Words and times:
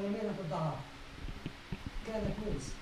ويمينا 0.00 0.32
في 0.32 0.40
الضعاف 0.40 0.74
كان 2.06 2.34
كويس. 2.44 2.72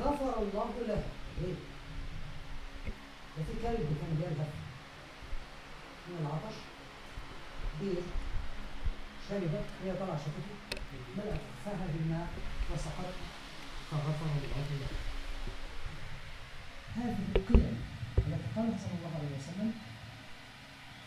غفر 0.00 0.42
الله 0.42 0.72
له. 0.88 1.02
ليه؟ 1.40 1.54
ده 3.38 3.44
في 3.44 3.52
كلب 3.62 3.96
كان 4.00 4.16
بيذهب 4.18 4.50
من 6.08 6.16
العطش. 6.20 6.56
بير. 7.80 8.02
شربت. 9.28 9.66
هي 9.84 9.92
طلع 9.92 10.16
شفته 10.16 10.54
ملأت 11.16 11.40
فها 11.64 11.86
بالماء 11.92 12.28
وسقط. 12.72 13.14
فغفر 13.90 14.26
الله 14.26 14.66
له. 14.80 14.88
هذه 16.96 17.24
القيم 17.36 17.82
التي 18.18 18.48
قالها 18.56 18.78
صلى 18.78 18.94
الله 18.98 19.12
عليه 19.18 19.32
وسلم 19.38 19.72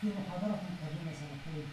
في 0.02 0.08
محاضرة 0.08 0.62
قديمة 0.82 1.14
سنقول. 1.20 1.66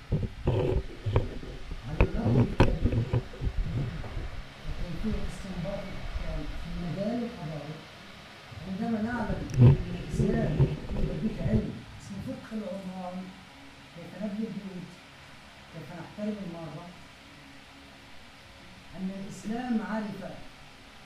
أن 18.97 19.11
الإسلام 19.25 19.81
عرف 19.91 20.33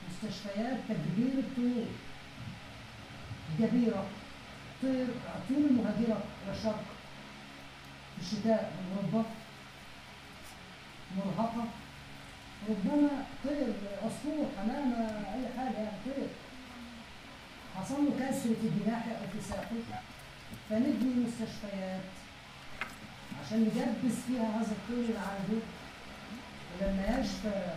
مستشفيات 0.09 0.77
تجبير 0.89 1.39
الطيور. 1.39 1.87
جبيرة 3.59 4.05
طير 4.81 5.05
الطيور 5.35 5.69
المهاجرة 5.69 6.23
إلى 6.43 6.57
الشرق 6.57 6.83
في 8.15 8.21
الشتاء 8.21 8.73
من 8.77 8.97
أوروبا 8.97 9.29
مرهقة. 11.17 11.65
ربما 12.69 13.09
طير 13.43 13.73
عصفور 14.03 14.45
حمامة 14.57 15.05
أي 15.33 15.57
حاجة 15.57 15.77
يعني 15.77 15.97
طير. 16.05 16.27
حصل 17.75 18.05
له 18.05 18.11
كسر 18.19 18.49
في 18.61 18.69
جناحه 18.79 19.11
أو 19.11 19.27
في 19.33 19.49
ساقه. 19.49 20.01
فنبني 20.69 21.25
مستشفيات 21.25 22.01
عشان 23.45 23.59
نجبس 23.61 24.15
فيها 24.27 24.57
هذا 24.57 24.71
الطير 24.71 25.05
اللي 25.05 25.19
يشفى 26.87 27.73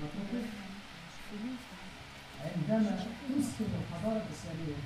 نتركه 0.00 0.48
عندما 2.44 3.06
تسكن 3.28 3.64
الحضارة 3.64 4.22
الإسلامية 4.26 4.76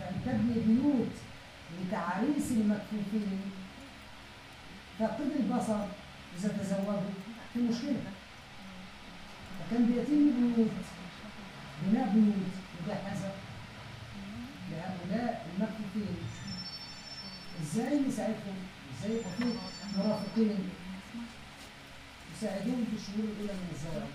فأن 0.00 0.14
تبني 0.26 0.60
بيوت 0.66 1.12
لتعريس 1.80 2.50
المكفوفين 2.50 3.40
فقد 4.98 5.30
البصر 5.40 5.84
إذا 6.38 6.48
تزوجوا 6.48 7.00
في 7.54 7.58
مشكلة 7.58 8.02
فكان 9.60 9.86
بيتم 9.86 10.30
بيوت 10.54 10.70
بناء 11.82 12.08
بيوت 12.08 12.52
مجهزة 12.86 13.32
لهؤلاء 14.70 15.46
المكفوفين 15.56 16.16
إزاي 17.62 18.00
نساعدهم 18.08 18.56
إزاي 18.98 19.16
يبقى 19.16 19.58
مرافقين 19.98 20.58
في 22.42 22.48
الشهور 22.48 23.24
الاولى 23.24 23.52
من 23.54 23.68
الزواج 23.74 24.10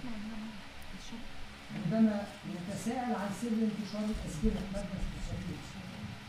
عندما 1.76 2.28
نتساءل 2.54 3.16
عن 3.16 3.30
سر 3.42 3.48
انتشار 3.48 4.06
الاسبله 4.16 4.62
ماده 4.74 5.00
الشديد 5.20 5.60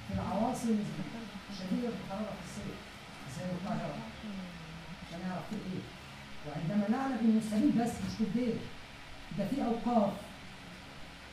في 0.09 0.15
العواصم 0.15 0.77
شديده 1.59 1.89
الحراره 1.89 2.33
في 2.39 2.45
الصيف 2.49 2.79
زي 3.37 3.45
القاهرة. 3.53 3.99
عشان 5.07 5.29
نعرف 5.29 5.43
في 5.51 5.55
إيه. 5.55 5.85
وعندما 6.47 6.89
نعلم 6.97 7.19
إن 7.25 7.41
السبيل 7.45 7.73
بس 7.83 7.91
مش 8.07 8.15
في 8.19 8.25
البيت 8.25 8.61
ده 9.39 9.49
في 9.49 9.65
أوقاف 9.65 10.12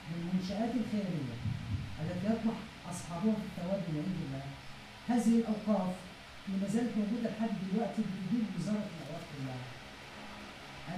من 0.10 0.16
المنشآت 0.22 0.72
الخيرية 0.82 1.36
التي 2.02 2.26
يطمح 2.28 2.58
أصحابها 2.92 3.34
في 3.34 3.46
التوابع 3.50 3.84
من 3.94 4.04
عند 4.08 4.20
الله. 4.26 4.46
هذه 5.10 5.36
الأوقاف 5.40 5.96
اللي 6.48 6.58
ما 6.62 6.68
زالت 6.68 6.98
موجودة 6.98 7.30
لحد 7.30 7.54
دلوقتي 7.74 8.02
بتدير 8.02 8.44
وزارة 8.60 8.86
الأوقاف 8.94 9.24
كلها 9.38 9.58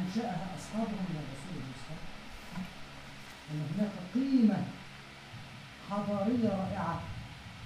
أنشأها 0.07 0.47
أصحابها 0.59 1.03
من 1.09 1.17
الرسول 1.23 1.55
المصطفى 1.63 2.07
أن 3.51 3.57
هناك 3.71 3.91
قيمة 4.13 4.63
حضارية 5.89 6.49
رائعة 6.49 7.01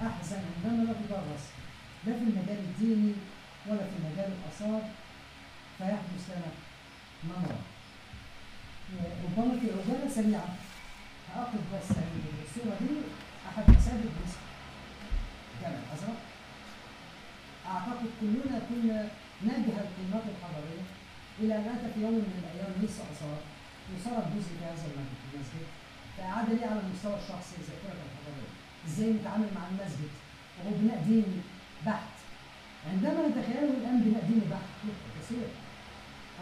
أحزن 0.02 0.40
عندما 0.56 0.84
لا 0.84 0.94
تدرس 0.94 1.46
لا 2.06 2.14
في 2.14 2.24
المجال 2.24 2.60
الديني 2.60 3.14
ولا 3.68 3.84
في 3.84 3.96
مجال 4.06 4.32
الآثار 4.38 4.82
فيحدث 5.78 6.30
لنا 6.30 6.52
ما 7.24 7.36
نرى. 7.42 7.60
ربما 9.24 9.60
في 9.60 9.68
عجالة 9.72 10.10
سريعة. 10.16 10.50
هاخد 11.36 11.60
بس 11.74 11.90
الصورة 11.92 12.76
دي. 12.82 12.96
أحد 13.50 13.70
مساجد 13.70 14.12
مصر 14.26 14.42
جامع 15.62 15.76
الأزرق. 15.76 16.20
أعتقد 17.68 18.10
كلنا 18.22 18.60
كنا 18.70 19.08
نجهل 19.44 19.86
قيمته 19.98 20.30
الحضارية 20.34 20.86
إلى 21.40 21.56
أن 21.56 21.66
أتى 21.76 21.94
في 21.94 22.00
يوم 22.02 22.14
من 22.14 22.44
الأيام 22.44 22.72
لسه 22.84 23.04
آثار 23.12 23.40
وصار 23.92 24.24
جزء 24.36 24.52
في 24.60 24.66
هذا 24.66 24.86
المسجد. 25.34 25.68
فأعاد 26.18 26.50
لي 26.50 26.66
على 26.66 26.80
المستوى 26.80 27.16
الشخصي 27.16 27.56
ذاكرة 27.68 28.00
الحضارية 28.06 28.52
إزاي 28.88 29.10
نتعامل 29.14 29.50
مع 29.56 29.64
المسجد؟ 29.72 30.12
وهو 30.58 30.72
بناء 30.80 31.04
ديني 31.08 31.40
بحت. 31.86 32.16
عندما 32.92 33.28
نتخيله 33.28 33.74
الآن 33.80 33.98
بناء 34.06 34.24
ديني 34.30 34.46
بحت 34.52 34.70
كثير 35.20 35.48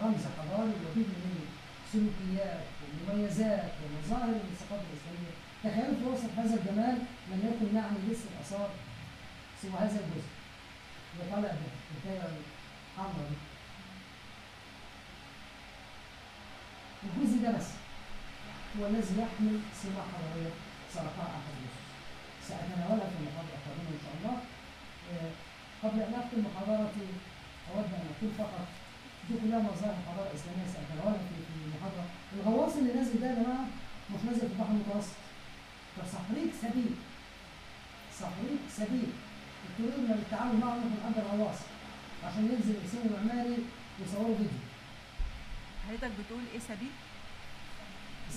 رمز 0.03 0.23
حضاري 0.38 0.73
وفيه 0.83 1.09
من 1.23 1.45
سلوكيات 1.91 2.63
ومميزات 2.81 3.71
ومظاهر 3.81 4.27
من 4.27 4.51
الثقافة 4.53 4.85
الإسلامية. 4.89 5.33
تخيلوا 5.63 6.00
في 6.00 6.06
وسط 6.06 6.31
هذا 6.38 6.56
الجمال 6.59 6.97
لم 7.31 7.39
يكن 7.47 7.75
نعني 7.75 7.97
لسه 8.09 8.27
الاثار 8.33 8.69
سوى 9.61 9.71
هذا 9.71 10.00
الجزء. 10.03 10.31
اللي 11.13 11.31
طالع 11.31 11.51
بالحكايه 11.59 12.29
الحمراء 12.29 13.29
دي 13.29 13.35
بس 17.57 17.67
هو 18.79 18.85
الذي 18.87 19.13
يحمل 19.21 19.55
سمة 19.83 20.01
حضارية 20.11 20.53
سرقها 20.93 21.27
أحد 21.35 21.45
النصوص 21.53 21.85
سأتناولها 22.47 23.07
في 23.11 23.15
المحاضرة 23.19 23.55
القادمة 23.59 23.89
إن 23.95 24.01
شاء 24.05 24.13
الله. 24.19 24.35
آه، 25.13 25.31
قبل 25.83 25.99
أن 26.01 26.13
أختم 26.21 26.39
محاضرتي 26.47 27.07
أود 27.69 27.85
أن 27.97 28.05
أقول 28.11 28.31
فقط 28.38 28.67
دي 29.29 29.33
كلها 29.41 29.59
مظاهر 29.59 29.95
الحضاره 30.01 30.27
الاسلاميه 30.31 30.67
ساتناولها 30.73 31.21
في 31.29 31.35
المحاضرة. 31.65 32.05
الغواص 32.35 32.73
اللي 32.77 32.93
نازل 32.93 33.19
ده 33.21 33.27
يا 33.27 33.35
جماعة 33.43 33.65
مش 34.11 34.21
نازل 34.27 34.39
في 34.47 34.53
البحر 34.53 34.71
المتوسط. 34.75 35.17
ده 35.97 36.03
صحريك 36.15 36.51
سبيل. 36.63 36.93
صحريك 38.21 38.61
سبيل. 38.79 39.09
اضطررنا 39.65 40.13
للتعامل 40.13 40.55
معه 40.63 40.75
من 40.75 40.97
قبل 41.05 41.17
الغواص 41.25 41.59
عشان 42.25 42.43
ينزل 42.51 42.71
الانسان 42.75 43.01
المعماري 43.05 43.57
ويصوروا 43.99 44.35
فيديو 44.38 44.59
حضرتك 45.88 46.11
بتقول 46.19 46.43
إيه 46.53 46.59
سبيل؟ 46.59 46.91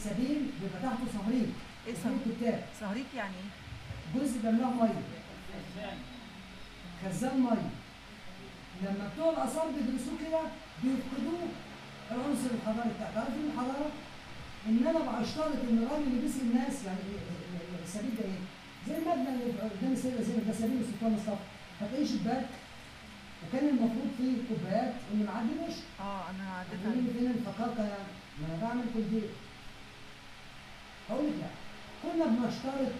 السبيل 0.06 0.38
بيبقى 0.60 0.82
تحته 0.82 1.06
صهريج 1.18 1.48
إيه 1.86 1.94
صهريج 1.94 2.18
صهريج؟ 2.24 2.36
كتاب 2.40 2.62
صهريج 2.80 3.04
يعني 3.16 3.34
إيه؟ 3.36 4.20
جزء 4.20 4.38
بملاه 4.42 4.70
ميه 4.70 5.02
خزان 7.04 7.40
ميه 7.40 7.70
لما 8.82 9.10
بتوع 9.14 9.30
الآثار 9.32 9.66
بيدرسوه 9.66 10.14
كده 10.26 10.40
بيفقدوه 10.82 11.42
العنصر 12.10 12.50
الحضاري 12.54 12.90
بتاعته 12.96 13.18
عارف 13.20 13.34
إيه 13.38 13.46
الحضارة؟ 13.54 13.90
إن 14.68 14.86
أنا 14.86 15.20
بشترط 15.20 15.46
إن 15.70 15.78
الراجل 15.86 16.02
اللي 16.06 16.20
بيسقي 16.22 16.42
الناس 16.42 16.84
يعني 16.86 16.98
ال- 17.00 17.54
ال- 17.54 17.84
السبيل 17.84 18.10
ده 18.18 18.24
إيه؟ 18.24 18.40
زي 18.88 18.94
المبنى 18.98 19.28
اللي 19.34 19.44
قدام 19.60 19.92
السيده 19.92 20.22
زينب 20.22 20.46
ده 20.46 20.52
سبيل 20.52 20.80
السلطان 20.80 21.12
مصطفى 21.12 21.44
هتلاقيه 21.80 22.06
شباك 22.06 22.46
وكان 23.42 23.68
المفروض 23.68 24.10
فيه 24.18 24.32
كوبايات 24.48 24.94
اللي 25.12 25.24
معدي 25.24 25.52
مش 25.68 25.74
آه 26.00 26.22
أنا 26.30 26.44
عديت 26.58 26.80
عليه 26.86 27.00
لي 27.00 27.10
فين 27.18 27.30
الفقاقة 27.30 27.82
يعني؟ 27.84 28.10
ما 28.40 28.46
أنا 28.48 28.56
بعمل 28.66 28.84
كل 28.94 29.02
دي 29.10 29.22
كنا 32.24 32.46
بنشترط 32.46 32.92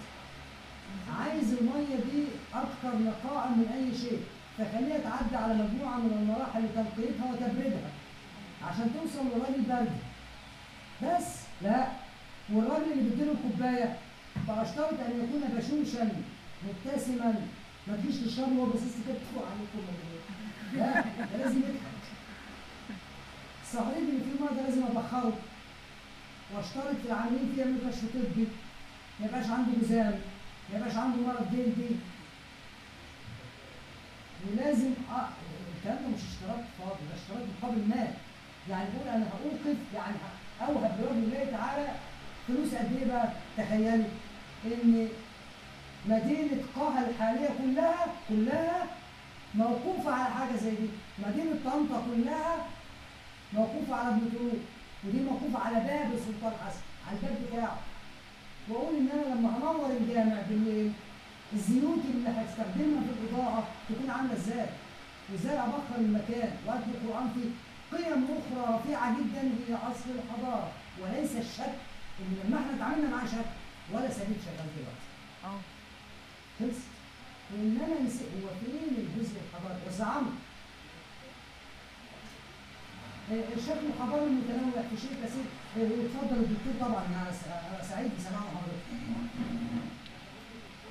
عايز 1.20 1.52
المية 1.54 1.96
دي 1.96 2.24
أكثر 2.54 2.98
نقاء 2.98 3.48
من 3.48 3.66
أي 3.74 3.98
شيء. 3.98 4.20
فخليها 4.58 4.98
تعدي 4.98 5.36
على 5.36 5.54
مجموعة 5.54 5.96
من 5.96 6.12
المراحل 6.22 6.64
لتنقيتها 6.64 7.32
وتبريدها 7.32 7.90
عشان 8.69 8.90
توصل 8.94 9.26
لراجل 9.28 9.62
برد 9.62 9.92
بس 11.02 11.26
لا 11.62 11.86
والراجل 12.52 12.92
اللي 12.92 13.10
بيديله 13.10 13.32
الكوبايه 13.32 13.96
فاشترط 14.48 14.92
أن 15.00 15.10
يكون 15.25 15.42
بشوشا 15.56 16.08
مبتسما 16.66 17.34
ما 17.86 17.96
تجيش 17.96 18.16
تشرب 18.16 18.52
وهو 18.56 18.66
باصص 18.66 18.94
كده 19.08 19.16
فوق 19.34 19.44
عليكم. 19.46 19.92
لا 20.76 21.04
لازم 21.38 21.56
يضحك. 21.58 22.02
اللي 23.98 24.20
فيه 24.25 24.44
ميه 24.44 24.50
ده 24.56 24.62
لازم 24.68 24.82
أبخره 24.82 25.32
وأشترط 26.54 26.96
في 27.02 27.06
العاملين 27.08 27.52
فيه 27.54 27.62
يعملوا 27.62 27.90
كشف 27.90 28.04
طبي. 28.14 28.46
ما 29.20 29.26
يبقاش 29.26 29.47
عنده 29.50 29.73
جزام 29.82 30.19
ما 30.73 30.76
يبقاش 30.79 30.97
عنده 30.97 31.17
مرض 31.26 31.47
جلدي 31.53 31.97
ولازم. 34.50 34.91
الكلام 35.79 35.99
ده 36.03 36.09
مش 36.09 36.20
اشتراك 36.31 36.64
اقتصاد 36.81 36.99
ده 37.09 37.14
اشتراك 37.17 37.43
مقابل 37.62 37.88
مال. 37.88 38.14
يعني 38.70 38.88
بقول 38.97 39.09
أنا 39.09 39.25
هوقف 39.25 39.76
يعني 39.94 40.17
اوهب 40.61 41.00
لوجه 41.00 41.12
الله 41.12 41.50
تعالى 41.59 41.88
فلوس 42.49 42.75
قد 42.75 42.97
إيه 42.97 43.09
بقى؟ 43.09 43.29
تخيلوا 43.56 44.05
إن 44.64 45.09
مدينة 46.06 46.62
قاها 46.76 47.09
الحالية 47.11 47.49
كلها 47.62 48.06
كلها 48.29 48.87
موقوفة 49.55 50.12
على 50.14 50.35
حاجة 50.35 50.56
زي 50.56 50.70
دي. 50.70 50.88
مدينة 51.26 51.56
طنطا 51.64 52.03
كلها 52.06 52.67
موقوفة 53.53 53.94
على 53.97 54.09
ابن 54.09 54.50
ودي 55.05 55.20
موقوفة 55.20 55.59
على 55.59 55.75
باب 55.75 56.12
السلطان 56.12 56.53
حسن 56.67 56.81
على 57.09 57.17
الباب 57.17 57.37
بتاعه. 57.50 57.76
واقول 58.69 58.94
إن 58.97 59.09
أنا 59.14 59.35
لما 59.35 59.49
هنور 59.59 59.91
الجامع 60.00 60.41
بالليل 60.49 60.93
الزيوت 61.53 61.99
اللي 62.14 62.29
هستخدمها 62.29 63.00
في 63.03 63.11
الإضاءة 63.20 63.69
تكون 63.88 64.11
عاملة 64.11 64.35
إزاي؟ 64.35 64.67
وإزاي 65.32 65.59
أبخر 65.59 65.97
المكان 65.99 66.50
وأدي 66.67 66.85
القرآن 66.94 67.29
فيه 67.35 67.50
قيم 67.97 68.25
أخرى 68.25 68.76
رفيعة 68.79 69.17
جدا 69.19 69.41
هي 69.69 69.75
اصل 69.75 70.11
الحضارة؟ 70.14 70.70
وليس 71.00 71.31
الشك 71.37 71.75
إن 72.20 72.37
لما 72.44 72.59
إحنا 72.61 72.75
اتعاملنا 72.76 73.17
مع 73.17 73.26
شك 73.26 73.50
ولا 73.93 74.11
سبيل 74.11 74.37
شغال 74.44 74.67
دلوقتي. 74.76 75.06
آه. 75.44 75.61
خلص 76.61 76.79
وانما 77.53 78.00
نسيت 78.06 78.29
هو 78.43 78.49
فين 78.61 78.97
الجزء 78.99 79.37
الحضاري؟ 79.41 79.81
آه، 79.88 80.23
الشكل 83.32 83.84
الحضاري 83.94 84.25
المتنوع 84.26 84.82
في 84.90 84.96
شيء 85.00 85.14
كثير 85.25 85.44
آه، 85.76 85.81
واتفضل 85.81 86.37
الدكتور 86.37 86.75
طبعا 86.88 87.02
أنا 87.06 87.31
أنا 87.70 87.82
سعيد 87.88 88.11
بسماع 88.19 88.40
حضرتك 88.40 88.84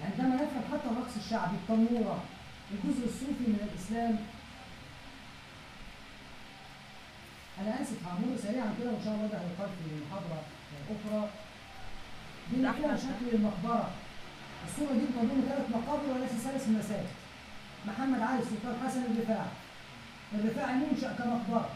عندما 0.04 0.36
نفهم 0.36 0.64
حتى 0.74 0.88
الرقص 0.92 1.16
الشعبي 1.26 1.56
التنوره 1.56 2.24
الجزء 2.72 3.06
الصوفي 3.06 3.44
من 3.48 3.68
الإسلام 3.74 4.16
أنا 7.62 7.82
آسف 7.82 8.08
هعمله 8.08 8.38
سريعا 8.44 8.74
كده 8.80 8.90
وإن 8.92 9.04
شاء 9.06 9.14
الله 9.16 9.28
ده 9.28 9.38
هيقال 9.38 9.70
في 9.78 9.90
محاضرة 10.10 10.42
آه، 10.74 10.94
أخرى 10.94 11.30
دي 12.54 12.62
ده 12.62 12.72
فيها. 12.72 12.98
شكل 12.98 13.26
المقبرة 13.36 13.90
الصورة 14.68 14.94
دي 14.94 15.06
تضم 15.06 15.42
ثلاث 15.50 15.70
مقابر 15.70 16.06
وليس 16.16 16.32
ثلاث 16.32 16.70
مساجد. 16.70 17.10
محمد 17.88 18.22
علي 18.22 18.40
السلطان 18.40 18.76
حسن 18.88 19.04
الرفاعي. 19.04 19.50
الرفاعي 20.36 20.74
منشأ 20.74 21.14
كمقبرة. 21.18 21.70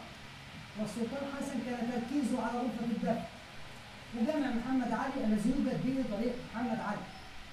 والسلطان 0.80 1.24
حسن 1.36 1.58
كان 1.66 1.90
تركيزه 1.92 2.42
على 2.42 2.58
غرفة 2.58 2.84
الدفن. 2.84 3.22
وجامع 4.16 4.48
محمد 4.58 4.92
علي 4.92 5.24
الذي 5.24 5.50
يوجد 5.50 5.78
به 5.86 6.16
طريق 6.16 6.34
محمد 6.54 6.80
علي. 6.80 7.04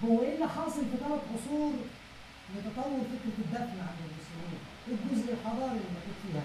هو 0.03 0.21
إيه 0.21 0.35
اللي 0.35 0.47
حاصل 0.49 0.81
في 0.91 0.97
ثلاث 1.03 1.21
عصور 1.33 1.73
لتطور 2.55 2.99
فكرة 3.13 3.37
الدفن 3.45 3.77
عند 3.87 3.99
المسلمين؟ 4.09 4.59
الجزء 4.87 5.33
الحضاري 5.33 5.71
اللي 5.71 5.89
موجود 5.95 6.17
فيها؟ 6.23 6.43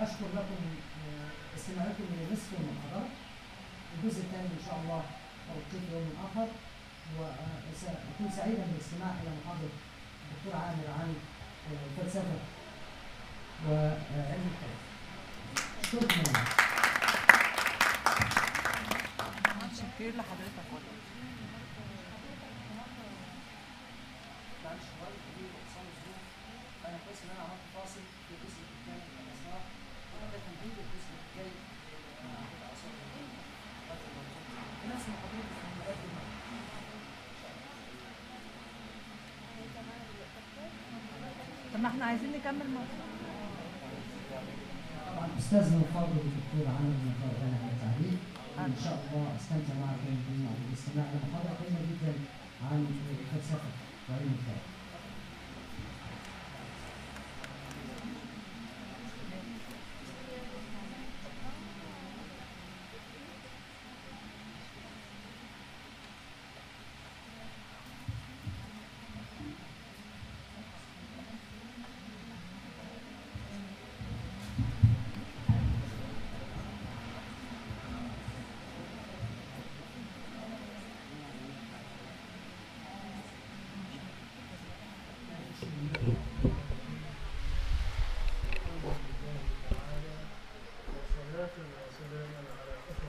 أشكر 0.00 0.26
لكم 0.34 0.60
آه، 1.08 1.56
استماعكم 1.56 2.04
لنصف 2.20 2.48
المحاضرة 2.60 3.08
الجزء 3.94 4.20
الثاني 4.20 4.46
إن 4.46 4.62
شاء 4.66 4.78
الله 4.84 5.02
في 5.70 5.76
يوم 5.92 6.10
آخر 6.26 6.46
وسأكون 7.16 8.30
سعيدا 8.36 8.64
بالاستماع 8.70 9.10
إلى 9.22 9.30
محاضرة 9.40 9.74
الدكتور 10.24 10.54
عامر 10.62 10.86
عن 11.00 11.14
آه، 11.72 11.84
الفلسفة 11.90 12.38
وعلم 13.68 14.50
الحياة. 14.52 14.78
شكرا 15.92 16.22
متشكر 19.62 20.08
لحضرتك. 20.18 20.66
والله 20.72 20.96
معلش 24.64 24.84
شوية 24.98 25.18
كبير 25.26 25.50
واتصال 25.54 25.86
الظروف 25.92 26.22
فأنا 26.82 26.98
كويس 27.04 27.20
إن 27.24 27.30
أنا 27.34 27.42
عملت 27.44 27.64
فاصل 27.74 28.02
في 28.26 28.32
الجزء 28.36 28.60
الثاني 28.76 29.04
من 29.14 29.20
الأسرار 29.24 29.62
وده 30.12 30.38
تمهيد 30.46 30.76
الجزء 30.84 31.10
الجاي 31.24 31.52
مع 32.24 32.40
الأسرار 32.58 32.96
نفس 34.92 35.04
المحاضرات 35.08 35.46
في 35.52 35.64
المقدمة 35.64 36.22
طب 41.74 41.80
ما 41.80 41.87
إحنا 41.98 42.06
عايزين 42.10 42.30
نكمل 42.32 42.66
طبعا 45.08 45.28
استاذنا 45.38 45.76
الفاضل 45.82 46.16
الدكتور 46.26 46.64
عامر 46.74 46.92
بن 47.02 47.10
فرغان 47.20 47.54
على 47.62 47.72
التعليق 47.74 48.18
إن 48.58 48.74
شاء 48.84 48.96
الله 49.04 49.36
أستمتع 49.40 49.74
معكم 49.84 50.14
بالاستماع 50.66 51.04
إلى 51.10 51.18
محاضره 51.26 51.54
قيمه 51.60 51.80
جدا. 51.90 52.12
عن 52.70 52.78
الفلسفه 53.10 53.70
وعلم 54.08 54.32
الكلام 54.38 54.64